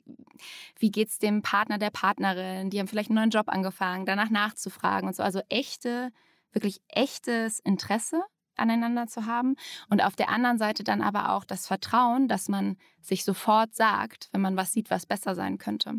[0.78, 2.69] wie geht es dem Partner, der Partnerin?
[2.69, 5.23] Die haben vielleicht einen neuen Job angefangen, danach nachzufragen und so.
[5.23, 6.12] Also echte,
[6.52, 8.21] wirklich echtes Interesse
[8.56, 9.56] aneinander zu haben.
[9.89, 14.30] Und auf der anderen Seite dann aber auch das Vertrauen, dass man sich sofort sagt,
[14.32, 15.95] wenn man was sieht, was besser sein könnte.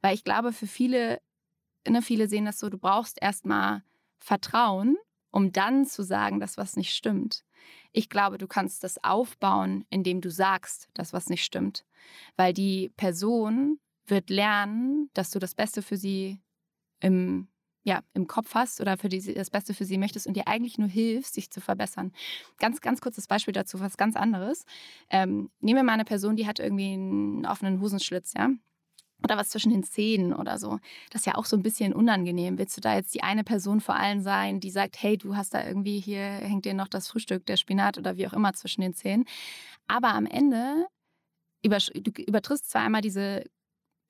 [0.00, 1.20] Weil ich glaube, für viele
[1.88, 3.82] ne, viele sehen das so, du brauchst erstmal
[4.18, 4.96] Vertrauen,
[5.30, 7.44] um dann zu sagen, dass was nicht stimmt.
[7.92, 11.84] Ich glaube, du kannst das aufbauen, indem du sagst, dass was nicht stimmt.
[12.36, 16.40] Weil die Person wird lernen, dass du das Beste für sie
[17.00, 17.48] im,
[17.82, 20.78] ja, im Kopf hast oder für die, das Beste für sie möchtest und dir eigentlich
[20.78, 22.12] nur hilfst, sich zu verbessern.
[22.58, 24.64] Ganz, ganz kurzes Beispiel dazu, was ganz anderes.
[25.10, 28.50] Ähm, nehmen wir mal eine Person, die hat irgendwie einen offenen Hosenschlitz, ja
[29.22, 30.78] oder was zwischen den Zähnen oder so.
[31.10, 32.58] Das ist ja auch so ein bisschen unangenehm.
[32.58, 35.54] Willst du da jetzt die eine Person vor allem sein, die sagt, hey, du hast
[35.54, 38.82] da irgendwie hier, hängt dir noch das Frühstück, der Spinat oder wie auch immer zwischen
[38.82, 39.24] den Zähnen.
[39.86, 40.86] Aber am Ende,
[41.62, 43.44] über, du übertriffst zwar einmal diese,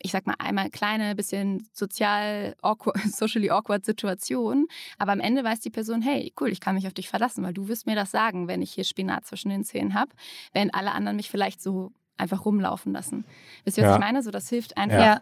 [0.00, 4.66] ich sag mal, einmal kleine, bisschen sozial awkward, socially awkward Situation,
[4.98, 7.54] aber am Ende weiß die Person, hey, cool, ich kann mich auf dich verlassen, weil
[7.54, 10.12] du wirst mir das sagen, wenn ich hier Spinat zwischen den Zähnen habe,
[10.52, 13.24] während alle anderen mich vielleicht so einfach rumlaufen lassen.
[13.64, 13.94] Wisst ihr, was ja.
[13.96, 14.22] ich meine?
[14.22, 14.98] So, das hilft einfach.
[14.98, 15.20] Ja.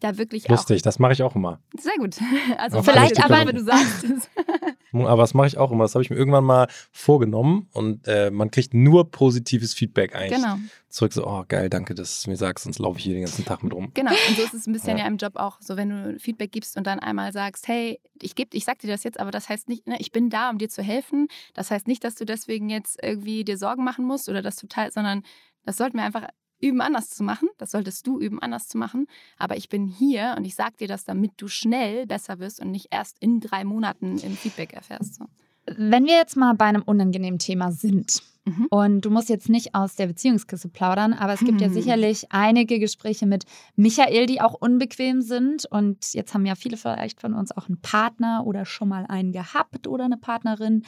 [0.00, 0.82] Da wirklich Lustig, auch.
[0.82, 1.60] das mache ich auch immer.
[1.76, 2.16] Sehr gut.
[2.56, 4.30] Also vielleicht aber, wenn du sagst es.
[4.92, 5.84] aber das mache ich auch immer.
[5.84, 10.40] Das habe ich mir irgendwann mal vorgenommen und äh, man kriegt nur positives Feedback eigentlich.
[10.40, 10.56] Genau.
[10.88, 13.44] Zurück so, oh geil, danke, dass du mir sagst, sonst laufe ich hier den ganzen
[13.44, 13.90] Tag mit rum.
[13.94, 15.04] Genau, und so ist es ein bisschen ja.
[15.04, 15.58] ja im Job auch.
[15.60, 18.88] So, wenn du Feedback gibst und dann einmal sagst, hey, ich gebe, ich sag dir
[18.88, 21.28] das jetzt, aber das heißt nicht, ne, ich bin da, um dir zu helfen.
[21.54, 24.68] Das heißt nicht, dass du deswegen jetzt irgendwie dir Sorgen machen musst oder dass du
[24.68, 25.22] teil, sondern
[25.68, 26.26] das sollten wir einfach
[26.60, 27.50] üben, anders zu machen.
[27.58, 29.06] Das solltest du üben, anders zu machen.
[29.36, 32.70] Aber ich bin hier und ich sage dir das, damit du schnell besser wirst und
[32.70, 35.16] nicht erst in drei Monaten im Feedback erfährst.
[35.16, 35.26] So.
[35.66, 38.66] Wenn wir jetzt mal bei einem unangenehmen Thema sind, mhm.
[38.70, 42.78] und du musst jetzt nicht aus der Beziehungskiste plaudern, aber es gibt ja sicherlich einige
[42.78, 43.44] Gespräche mit
[43.76, 45.66] Michael, die auch unbequem sind.
[45.66, 49.32] Und jetzt haben ja viele vielleicht von uns auch einen Partner oder schon mal einen
[49.32, 50.86] gehabt oder eine Partnerin.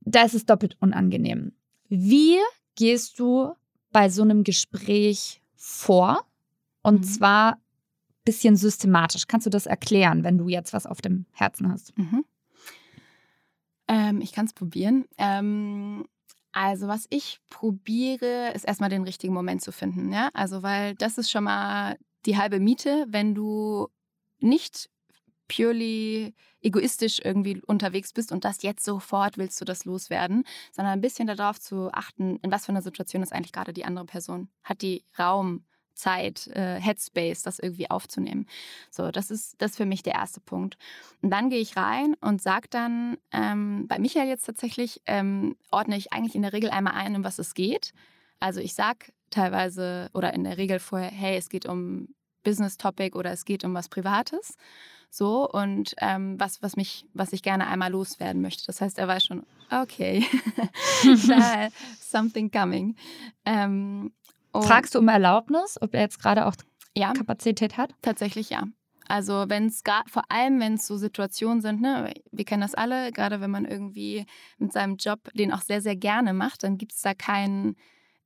[0.00, 1.52] Da ist es doppelt unangenehm.
[1.90, 2.38] Wie
[2.74, 3.52] gehst du
[3.92, 6.24] bei so einem Gespräch vor?
[6.82, 7.04] Und mhm.
[7.04, 7.60] zwar ein
[8.24, 9.26] bisschen systematisch.
[9.26, 11.96] Kannst du das erklären, wenn du jetzt was auf dem Herzen hast?
[11.96, 12.24] Mhm.
[13.88, 15.04] Ähm, ich kann es probieren.
[15.18, 16.06] Ähm,
[16.52, 20.12] also, was ich probiere, ist erstmal den richtigen Moment zu finden.
[20.12, 20.30] Ja?
[20.34, 23.88] Also, weil das ist schon mal die halbe Miete, wenn du
[24.38, 24.90] nicht
[25.48, 31.00] purely egoistisch irgendwie unterwegs bist und das jetzt sofort willst du das loswerden, sondern ein
[31.00, 34.48] bisschen darauf zu achten, in was für einer Situation ist eigentlich gerade die andere Person.
[34.62, 38.46] Hat die Raum, Zeit, äh, Headspace, das irgendwie aufzunehmen.
[38.90, 40.76] So, das ist das ist für mich der erste Punkt.
[41.20, 45.96] Und dann gehe ich rein und sage dann, ähm, bei Michael jetzt tatsächlich, ähm, ordne
[45.96, 47.92] ich eigentlich in der Regel einmal ein, um was es geht.
[48.40, 52.08] Also ich sage teilweise oder in der Regel vorher, hey, es geht um
[52.42, 54.56] Business Topic oder es geht um was Privates.
[55.14, 58.64] So und ähm, was, was mich, was ich gerne einmal loswerden möchte.
[58.64, 60.24] Das heißt, er weiß schon, okay,
[62.00, 62.96] something coming.
[63.44, 64.10] Ähm,
[64.54, 66.54] Fragst du um Erlaubnis, ob er jetzt gerade auch
[66.96, 67.94] ja, Kapazität hat?
[68.00, 68.64] Tatsächlich ja.
[69.06, 73.12] Also wenn es vor allem wenn es so Situationen sind, ne, wir kennen das alle,
[73.12, 74.24] gerade wenn man irgendwie
[74.56, 77.76] mit seinem Job den auch sehr, sehr gerne macht, dann gibt es da keinen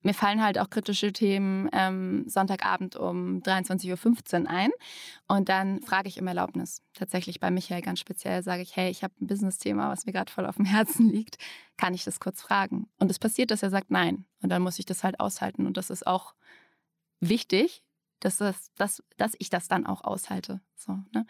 [0.07, 4.71] mir fallen halt auch kritische Themen ähm, Sonntagabend um 23.15 Uhr ein.
[5.27, 6.81] Und dann frage ich um Erlaubnis.
[6.95, 10.31] Tatsächlich bei Michael ganz speziell sage ich, hey, ich habe ein Business-Thema, was mir gerade
[10.31, 11.39] voll auf dem Herzen liegt.
[11.77, 12.89] Kann ich das kurz fragen?
[12.99, 14.25] Und es passiert, dass er sagt nein.
[14.43, 15.67] Und dann muss ich das halt aushalten.
[15.67, 16.35] Und das ist auch
[17.19, 17.83] wichtig,
[18.21, 20.61] dass, das, dass, dass ich das dann auch aushalte.
[20.77, 21.27] So, ne?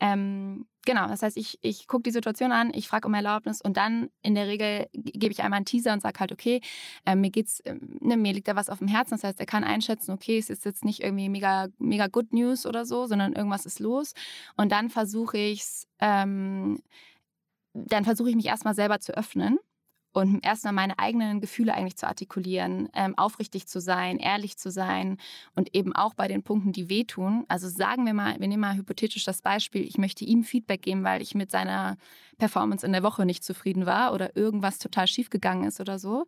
[0.00, 3.76] Ähm, genau, das heißt, ich, ich gucke die Situation an, ich frage um Erlaubnis und
[3.76, 6.60] dann in der Regel gebe ich einmal einen Teaser und sage halt, okay,
[7.06, 9.12] äh, mir geht's, äh, ne, mir liegt da was auf dem Herzen.
[9.12, 12.66] Das heißt, er kann einschätzen, okay, es ist jetzt nicht irgendwie mega, mega good news
[12.66, 14.14] oder so, sondern irgendwas ist los.
[14.56, 16.82] Und dann versuche ich es, ähm,
[17.74, 19.58] dann versuche ich mich erstmal selber zu öffnen
[20.12, 25.18] und erstmal meine eigenen Gefühle eigentlich zu artikulieren, ähm, aufrichtig zu sein, ehrlich zu sein
[25.54, 27.44] und eben auch bei den Punkten, die wehtun.
[27.48, 31.04] Also sagen wir mal, wir nehmen mal hypothetisch das Beispiel, ich möchte ihm Feedback geben,
[31.04, 31.96] weil ich mit seiner
[32.38, 36.26] Performance in der Woche nicht zufrieden war oder irgendwas total schief gegangen ist oder so,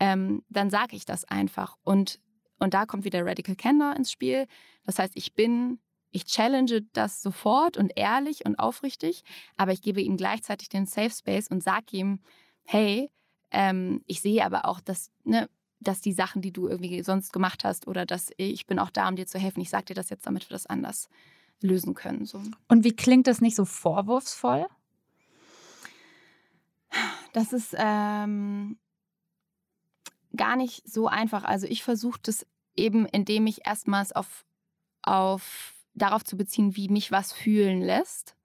[0.00, 1.76] ähm, dann sage ich das einfach.
[1.84, 2.20] Und,
[2.58, 4.46] und da kommt wieder Radical Candor ins Spiel.
[4.84, 5.78] Das heißt, ich bin
[6.14, 9.24] ich challenge das sofort und ehrlich und aufrichtig,
[9.56, 12.20] aber ich gebe ihm gleichzeitig den Safe Space und sage ihm,
[12.64, 13.10] hey,
[13.50, 15.48] ähm, ich sehe aber auch, dass, ne,
[15.80, 19.08] dass die Sachen, die du irgendwie sonst gemacht hast oder dass ich bin auch da,
[19.08, 19.60] um dir zu helfen.
[19.60, 21.08] Ich sage dir das jetzt, damit wir das anders
[21.60, 22.26] lösen können.
[22.26, 22.42] So.
[22.68, 24.66] Und wie klingt das nicht so vorwurfsvoll?
[27.32, 28.78] Das ist ähm,
[30.36, 31.44] gar nicht so einfach.
[31.44, 32.46] Also ich versuche das
[32.76, 34.44] eben, indem ich erstmals auf,
[35.02, 38.36] auf darauf zu beziehen, wie mich was fühlen lässt.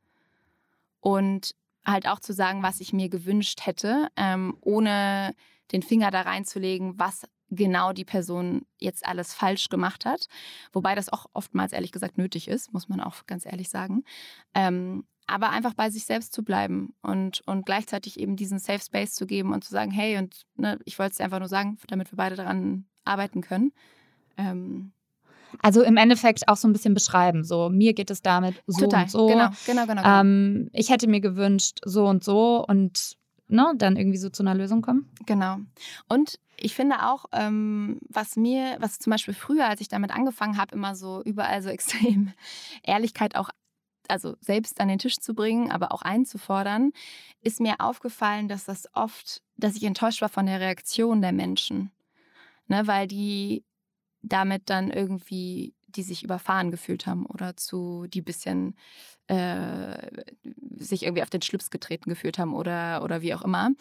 [1.02, 1.56] Und
[1.92, 5.36] halt auch zu sagen, was ich mir gewünscht hätte, ähm, ohne
[5.72, 10.28] den Finger da reinzulegen, was genau die Person jetzt alles falsch gemacht hat.
[10.72, 14.04] Wobei das auch oftmals ehrlich gesagt nötig ist, muss man auch ganz ehrlich sagen.
[14.54, 19.14] Ähm, aber einfach bei sich selbst zu bleiben und, und gleichzeitig eben diesen Safe Space
[19.14, 21.78] zu geben und zu sagen, hey, und ne, ich wollte es dir einfach nur sagen,
[21.88, 23.72] damit wir beide daran arbeiten können.
[24.38, 24.92] Ähm,
[25.62, 27.44] also im Endeffekt auch so ein bisschen beschreiben.
[27.44, 29.04] So, mir geht es damit so Total.
[29.04, 29.28] und so.
[29.28, 30.02] Genau, genau, genau.
[30.02, 30.22] genau.
[30.22, 34.56] Ähm, ich hätte mir gewünscht, so und so und ne, dann irgendwie so zu einer
[34.56, 35.10] Lösung kommen.
[35.26, 35.58] Genau.
[36.08, 40.58] Und ich finde auch, ähm, was mir, was zum Beispiel früher, als ich damit angefangen
[40.58, 42.34] habe, immer so überall so extrem
[42.84, 43.50] Ehrlichkeit auch
[44.08, 46.92] also selbst an den Tisch zu bringen, aber auch einzufordern,
[47.42, 51.92] ist mir aufgefallen, dass das oft, dass ich enttäuscht war von der Reaktion der Menschen.
[52.68, 53.64] Ne, weil die
[54.22, 58.76] damit dann irgendwie die sich überfahren gefühlt haben oder zu die bisschen
[59.28, 60.24] äh,
[60.78, 63.72] sich irgendwie auf den Schlips getreten gefühlt haben oder, oder wie auch immer.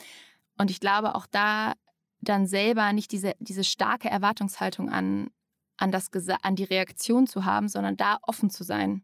[0.56, 1.74] Und ich glaube auch da
[2.20, 5.30] dann selber nicht diese, diese starke Erwartungshaltung an,
[5.76, 6.10] an, das,
[6.42, 9.02] an die Reaktion zu haben, sondern da offen zu sein.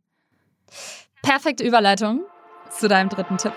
[1.23, 2.25] Perfekte Überleitung
[2.71, 3.53] zu deinem dritten Tipp.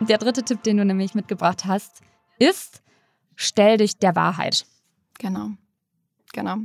[0.00, 2.02] Der dritte Tipp, den du nämlich mitgebracht hast,
[2.38, 2.82] ist,
[3.36, 4.66] stell dich der Wahrheit.
[5.22, 5.50] Genau,
[6.32, 6.56] genau.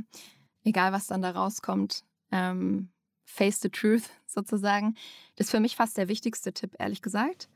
[0.64, 2.02] Egal, was dann da rauskommt.
[2.32, 2.90] Ähm,
[3.24, 4.96] face the truth sozusagen.
[5.36, 7.48] Das ist für mich fast der wichtigste Tipp, ehrlich gesagt.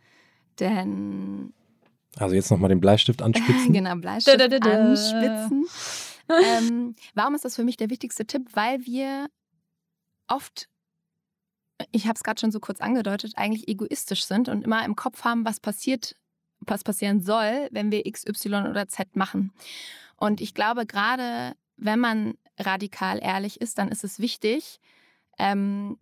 [0.60, 1.52] Denn.
[2.16, 3.72] Also jetzt nochmal den Bleistift anspitzen.
[3.72, 5.66] genau, Bleistift da, da, da, anspitzen.
[6.28, 8.48] ähm, warum ist das für mich der wichtigste Tipp?
[8.54, 9.28] Weil wir
[10.28, 10.68] oft,
[11.90, 15.24] ich habe es gerade schon so kurz angedeutet, eigentlich egoistisch sind und immer im Kopf
[15.24, 16.14] haben, was passiert,
[16.60, 19.52] was passieren soll, wenn wir X, Y oder Z machen.
[20.22, 24.78] Und ich glaube, gerade wenn man radikal ehrlich ist, dann ist es wichtig,
[25.36, 25.98] ähm,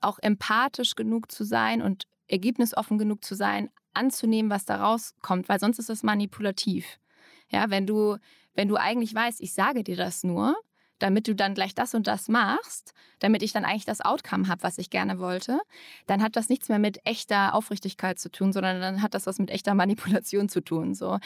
[0.00, 5.58] auch empathisch genug zu sein und ergebnisoffen genug zu sein, anzunehmen, was da rauskommt, weil
[5.58, 7.00] sonst ist es manipulativ.
[7.48, 8.16] Ja, wenn du,
[8.54, 10.54] wenn du eigentlich weißt, ich sage dir das nur,
[10.98, 14.62] damit du dann gleich das und das machst, damit ich dann eigentlich das Outcome habe,
[14.62, 15.60] was ich gerne wollte,
[16.06, 19.38] dann hat das nichts mehr mit echter Aufrichtigkeit zu tun, sondern dann hat das was
[19.38, 20.94] mit echter Manipulation zu tun.
[20.94, 21.18] So.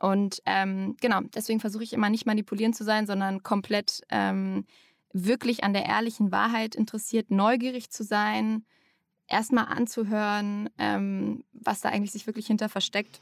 [0.00, 4.66] Und ähm, genau, deswegen versuche ich immer nicht manipulierend zu sein, sondern komplett ähm,
[5.12, 8.64] wirklich an der ehrlichen Wahrheit interessiert, neugierig zu sein,
[9.28, 13.20] erstmal anzuhören, ähm, was da eigentlich sich wirklich hinter versteckt.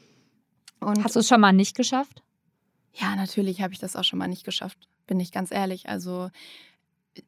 [0.79, 2.23] Und Hast du es schon mal nicht geschafft?
[2.93, 5.89] Ja, natürlich habe ich das auch schon mal nicht geschafft bin ich ganz ehrlich.
[5.89, 6.29] Also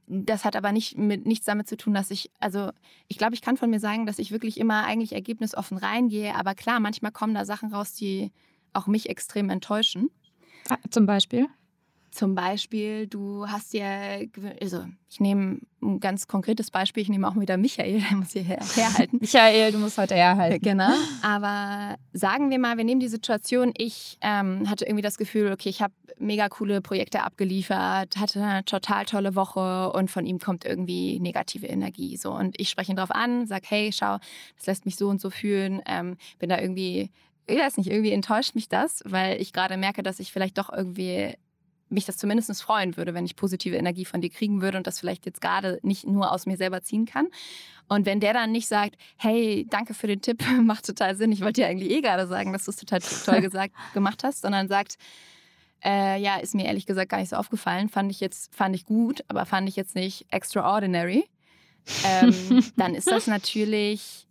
[0.08, 2.72] das hat aber nicht mit nichts damit zu tun, dass ich, also
[3.10, 6.34] ich glaube, ich kann von mir sagen, dass ich wirklich immer eigentlich ergebnisoffen reingehe.
[6.34, 8.32] Aber klar, manchmal kommen da Sachen raus, die
[8.72, 10.10] auch mich extrem enttäuschen.
[10.70, 11.48] Ah, zum Beispiel?
[12.14, 14.20] Zum Beispiel, du hast ja,
[14.62, 18.44] also ich nehme ein ganz konkretes Beispiel, ich nehme auch wieder Michael, der muss hier
[18.44, 19.18] herhalten.
[19.20, 20.64] Michael, du musst heute herhalten.
[20.64, 20.94] Genau.
[21.24, 25.70] Aber sagen wir mal, wir nehmen die Situation, ich ähm, hatte irgendwie das Gefühl, okay,
[25.70, 30.66] ich habe mega coole Projekte abgeliefert, hatte eine total tolle Woche und von ihm kommt
[30.66, 32.18] irgendwie negative Energie.
[32.18, 32.32] So.
[32.32, 34.20] Und ich spreche ihn darauf an, sage, hey, schau,
[34.58, 37.10] das lässt mich so und so fühlen, ähm, bin da irgendwie
[37.46, 40.72] ich weiß nicht, irgendwie enttäuscht mich das, weil ich gerade merke, dass ich vielleicht doch
[40.72, 41.36] irgendwie
[41.94, 45.00] mich das zumindest freuen würde, wenn ich positive Energie von dir kriegen würde und das
[45.00, 47.28] vielleicht jetzt gerade nicht nur aus mir selber ziehen kann.
[47.88, 51.42] Und wenn der dann nicht sagt, hey, danke für den Tipp, macht total Sinn, ich
[51.42, 54.68] wollte dir eigentlich eh gerade sagen, dass du es total toll gesagt, gemacht hast, sondern
[54.68, 54.98] sagt,
[55.84, 58.86] äh, ja, ist mir ehrlich gesagt gar nicht so aufgefallen, fand ich jetzt, fand ich
[58.86, 61.26] gut, aber fand ich jetzt nicht extraordinary.
[62.06, 64.28] ähm, dann ist das natürlich.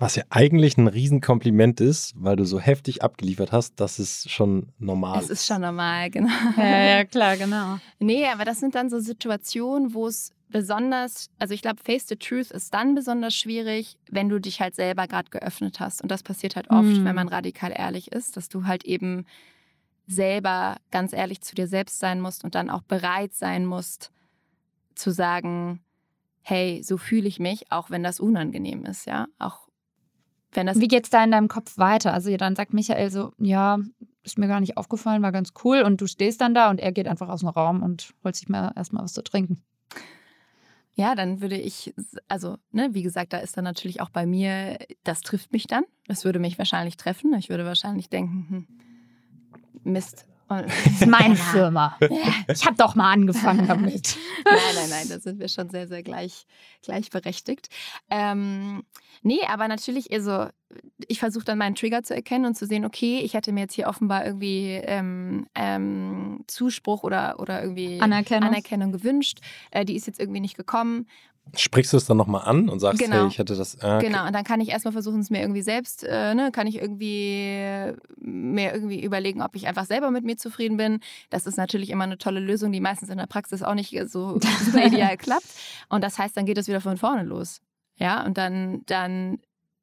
[0.00, 4.72] Was ja eigentlich ein Riesenkompliment ist, weil du so heftig abgeliefert hast, dass es schon
[4.78, 5.24] normal ist.
[5.24, 6.32] Es ist schon normal, genau.
[6.56, 7.78] Ja, ja, klar, genau.
[7.98, 12.16] Nee, aber das sind dann so Situationen, wo es besonders, also ich glaube, Face the
[12.16, 16.00] Truth ist dann besonders schwierig, wenn du dich halt selber gerade geöffnet hast.
[16.00, 17.04] Und das passiert halt oft, mhm.
[17.04, 19.26] wenn man radikal ehrlich ist, dass du halt eben
[20.06, 24.12] selber ganz ehrlich zu dir selbst sein musst und dann auch bereit sein musst,
[24.94, 25.84] zu sagen,
[26.40, 29.26] hey, so fühle ich mich, auch wenn das unangenehm ist, ja.
[29.38, 29.69] Auch
[30.52, 30.80] wenn das.
[30.80, 32.12] Wie geht's da in deinem Kopf weiter?
[32.12, 33.78] Also dann sagt Michael so, ja,
[34.22, 35.82] ist mir gar nicht aufgefallen, war ganz cool.
[35.82, 38.48] Und du stehst dann da und er geht einfach aus dem Raum und holt sich
[38.48, 39.62] mal erstmal was zu trinken.
[40.94, 41.94] Ja, dann würde ich,
[42.28, 45.84] also, ne, wie gesagt, da ist dann natürlich auch bei mir, das trifft mich dann.
[46.06, 47.32] Das würde mich wahrscheinlich treffen.
[47.34, 48.66] Ich würde wahrscheinlich denken, hm,
[49.84, 50.26] Mist,
[50.58, 51.96] das ist meine Firma.
[52.48, 54.16] Ich habe doch mal angefangen damit.
[54.44, 56.46] Nein, nein, nein, da sind wir schon sehr, sehr gleich,
[56.82, 57.68] gleichberechtigt.
[58.08, 58.82] Ähm,
[59.22, 60.46] nee, aber natürlich, also
[61.08, 63.74] ich versuche dann meinen Trigger zu erkennen und zu sehen, okay, ich hätte mir jetzt
[63.74, 69.40] hier offenbar irgendwie ähm, ähm, Zuspruch oder, oder irgendwie Anerkennung, Anerkennung gewünscht.
[69.70, 71.06] Äh, die ist jetzt irgendwie nicht gekommen.
[71.56, 73.16] Sprichst du es dann nochmal an und sagst, genau.
[73.16, 73.76] hey, ich hätte das.
[73.76, 74.06] Okay.
[74.06, 76.76] Genau, und dann kann ich erstmal versuchen, es mir irgendwie selbst, äh, ne, kann ich
[76.76, 81.00] irgendwie mir irgendwie überlegen, ob ich einfach selber mit mir zufrieden bin.
[81.30, 84.38] Das ist natürlich immer eine tolle Lösung, die meistens in der Praxis auch nicht so
[84.74, 85.48] ideal klappt.
[85.88, 87.60] Und das heißt, dann geht es wieder von vorne los.
[87.96, 89.38] Ja, und dann, dann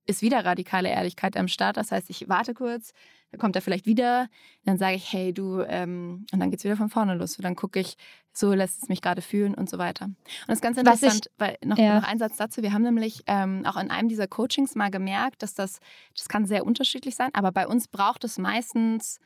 [0.05, 1.77] ist wieder radikale Ehrlichkeit am Start.
[1.77, 2.93] Das heißt, ich warte kurz,
[3.31, 4.29] dann kommt er vielleicht wieder,
[4.63, 7.35] dann sage ich, hey du, ähm, und dann geht es wieder von vorne los.
[7.37, 7.97] Und dann gucke ich,
[8.31, 10.05] so lässt es mich gerade fühlen und so weiter.
[10.05, 11.99] Und das ist ganz interessant, ich, weil noch, ja.
[11.99, 15.43] noch ein Satz dazu, wir haben nämlich ähm, auch in einem dieser Coachings mal gemerkt,
[15.43, 15.79] dass das,
[16.15, 19.19] das kann sehr unterschiedlich sein, aber bei uns braucht es meistens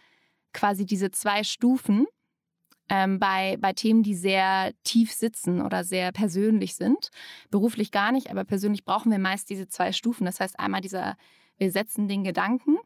[0.53, 2.07] quasi diese zwei Stufen,
[2.89, 7.09] ähm, bei, bei Themen, die sehr tief sitzen oder sehr persönlich sind.
[7.49, 10.25] Beruflich gar nicht, aber persönlich brauchen wir meist diese zwei Stufen.
[10.25, 11.15] Das heißt einmal dieser,
[11.57, 12.77] wir setzen den Gedanken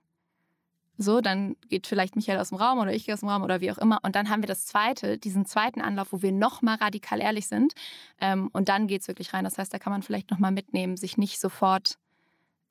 [0.98, 3.62] so, dann geht vielleicht Michael aus dem Raum oder ich gehe aus dem Raum oder
[3.62, 4.00] wie auch immer.
[4.04, 7.74] Und dann haben wir das zweite, diesen zweiten Anlauf, wo wir nochmal radikal ehrlich sind.
[8.20, 9.44] Ähm, und dann geht es wirklich rein.
[9.44, 11.98] Das heißt, da kann man vielleicht nochmal mitnehmen, sich nicht sofort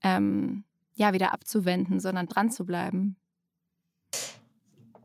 [0.02, 3.16] ähm, ja, wieder abzuwenden, sondern dran zu bleiben.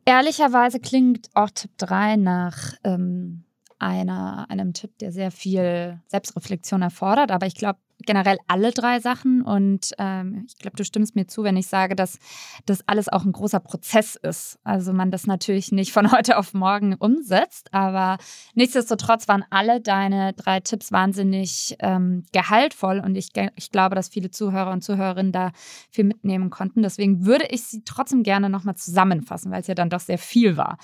[0.06, 3.44] Ehrlicherweise klingt auch Tipp 3 nach ähm,
[3.80, 7.32] einer, einem Tipp, der sehr viel Selbstreflexion erfordert.
[7.32, 9.42] Aber ich glaube, generell alle drei Sachen.
[9.42, 12.20] Und ähm, ich glaube, du stimmst mir zu, wenn ich sage, dass
[12.66, 14.60] das alles auch ein großer Prozess ist.
[14.64, 18.18] Also man das natürlich nicht von heute auf morgen umsetzt, aber
[18.56, 24.32] nichtsdestotrotz waren alle deine drei Tipps wahnsinnig ähm, gehaltvoll und ich, ich glaube, dass viele
[24.32, 25.52] Zuhörer und Zuhörerinnen da
[25.90, 26.82] viel mitnehmen konnten.
[26.82, 30.58] Deswegen würde ich sie trotzdem gerne nochmal zusammenfassen, weil es ja dann doch sehr viel
[30.58, 30.78] war.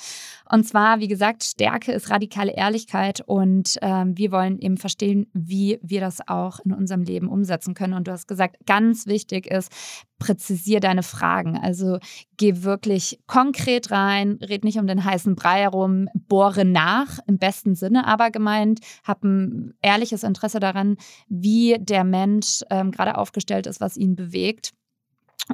[0.49, 5.79] Und zwar, wie gesagt, Stärke ist radikale Ehrlichkeit und ähm, wir wollen eben verstehen, wie
[5.81, 7.93] wir das auch in unserem Leben umsetzen können.
[7.93, 9.71] Und du hast gesagt, ganz wichtig ist,
[10.19, 11.57] präzisier deine Fragen.
[11.57, 11.99] Also
[12.37, 17.75] geh wirklich konkret rein, red nicht um den heißen Brei herum, bohre nach, im besten
[17.75, 23.81] Sinne aber gemeint, hab ein ehrliches Interesse daran, wie der Mensch ähm, gerade aufgestellt ist,
[23.81, 24.73] was ihn bewegt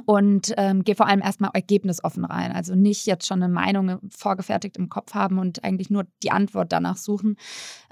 [0.06, 2.52] und ähm, gehe vor allem erstmal ergebnisoffen rein.
[2.52, 6.72] Also nicht jetzt schon eine Meinung vorgefertigt im Kopf haben und eigentlich nur die Antwort
[6.72, 7.36] danach suchen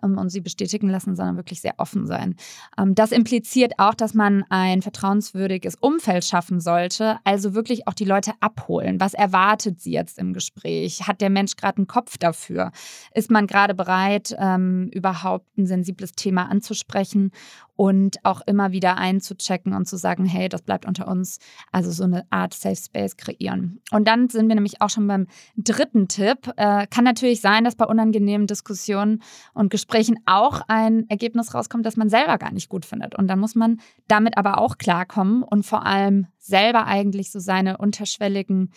[0.03, 2.37] ähm, und sie bestätigen lassen, sondern wirklich sehr offen sein.
[2.79, 8.05] Ähm, das impliziert auch, dass man ein vertrauenswürdiges Umfeld schaffen sollte, also wirklich auch die
[8.05, 9.01] Leute abholen.
[9.01, 11.07] Was erwartet sie jetzt im Gespräch?
[11.07, 12.73] Hat der Mensch gerade einen Kopf dafür?
[13.15, 17.33] Ist man gerade bereit, ähm, überhaupt ein sensibles Thema anzusprechen?
[17.81, 21.39] und auch immer wieder einzuchecken und zu sagen, hey, das bleibt unter uns.
[21.73, 23.81] Also so eine Art Safe Space kreieren.
[23.91, 25.27] Und dann sind wir nämlich auch schon beim
[25.57, 26.51] dritten Tipp.
[26.57, 29.23] Äh, kann natürlich sein, dass bei unangenehmen Diskussionen
[29.55, 33.15] und Gesprächen auch ein Ergebnis rauskommt, das man selber gar nicht gut findet.
[33.15, 37.79] Und dann muss man damit aber auch klarkommen und vor allem selber eigentlich so seine
[37.79, 38.71] unterschwelligen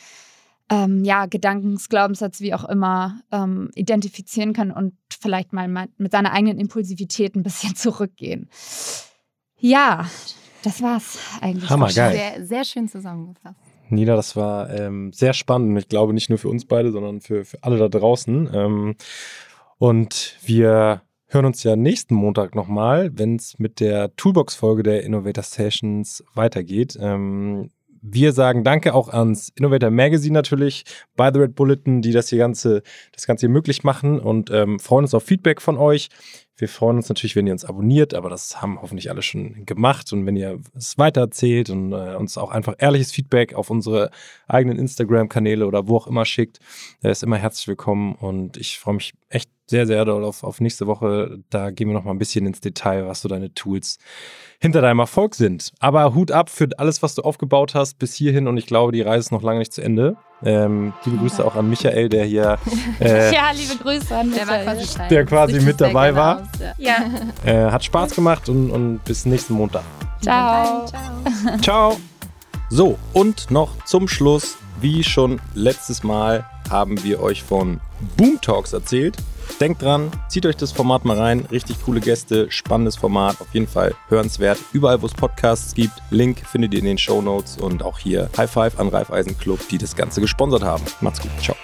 [0.70, 6.58] ähm, ja, Gedankensglaubenssatz, wie auch immer, ähm, identifizieren kann und vielleicht mal mit seiner eigenen
[6.58, 8.50] Impulsivität ein bisschen zurückgehen.
[9.58, 10.08] Ja,
[10.64, 11.70] das war's eigentlich.
[11.70, 12.14] Hammergeil.
[12.14, 13.60] Sehr, sehr schön zusammengefasst.
[13.90, 15.78] Nina, das war ähm, sehr spannend.
[15.78, 18.50] Ich glaube nicht nur für uns beide, sondern für, für alle da draußen.
[18.54, 18.96] Ähm,
[19.78, 25.44] und wir hören uns ja nächsten Montag nochmal, wenn es mit der Toolbox-Folge der Innovator
[25.44, 26.98] Sessions weitergeht.
[27.00, 27.70] Ähm,
[28.04, 30.84] wir sagen Danke auch ans Innovator Magazine natürlich,
[31.16, 32.84] bei The Red Bulletin, die das hier Ganze,
[33.14, 36.10] das Ganze hier möglich machen und ähm, freuen uns auf Feedback von euch.
[36.56, 40.14] Wir freuen uns natürlich, wenn ihr uns abonniert, aber das haben hoffentlich alle schon gemacht.
[40.14, 44.12] Und wenn ihr es weitererzählt und äh, uns auch einfach ehrliches Feedback auf unsere
[44.48, 46.60] eigenen Instagram-Kanäle oder wo auch immer schickt,
[47.02, 48.14] äh, ist immer herzlich willkommen.
[48.14, 51.40] Und ich freue mich echt sehr, sehr doll auf, auf nächste Woche.
[51.50, 53.98] Da gehen wir noch mal ein bisschen ins Detail, was so deine Tools
[54.60, 55.72] hinter deinem Erfolg sind.
[55.80, 58.48] Aber Hut ab für alles, was du aufgebaut hast bis hierhin.
[58.48, 60.18] Und ich glaube, die Reise ist noch lange nicht zu Ende.
[60.46, 62.58] Ähm, liebe Grüße auch an Michael, der hier.
[63.00, 64.78] Äh, ja, liebe Grüße an Der war Michael.
[64.78, 66.38] quasi, Teil Der quasi mit dabei Success war.
[66.38, 66.96] Factor Ja.
[67.46, 69.84] Ja, äh, hat Spaß gemacht und, und bis nächsten Montag.
[70.22, 70.86] ciao.
[70.86, 71.60] Ciao.
[71.62, 71.98] Ciao.
[72.70, 77.80] So, und noch zum Schluss, wie schon letztes Mal, haben wir euch von
[78.18, 79.18] Boom Talks erzählt.
[79.60, 81.46] Denkt dran, zieht euch das Format mal rein.
[81.52, 84.58] Richtig coole Gäste, spannendes Format, auf jeden Fall hörenswert.
[84.74, 88.30] Überall, wo es Podcasts gibt, Link findet ihr in den Show Notes und auch hier
[88.38, 90.84] High Five an Raiffeisen Club, die das Ganze gesponsert haben.
[91.02, 91.56] Macht's gut, ciao.